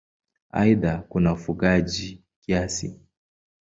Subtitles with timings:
[0.51, 2.99] Aidha kuna ufugaji kiasi.